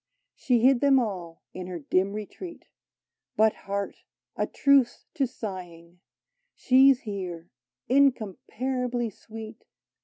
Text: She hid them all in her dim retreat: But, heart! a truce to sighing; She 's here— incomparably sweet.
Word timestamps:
She 0.33 0.61
hid 0.61 0.81
them 0.81 0.97
all 0.97 1.43
in 1.53 1.67
her 1.67 1.77
dim 1.77 2.13
retreat: 2.13 2.65
But, 3.37 3.53
heart! 3.53 3.97
a 4.35 4.47
truce 4.47 5.05
to 5.13 5.27
sighing; 5.27 5.99
She 6.55 6.91
's 6.91 7.01
here— 7.01 7.51
incomparably 7.87 9.11
sweet. 9.11 9.63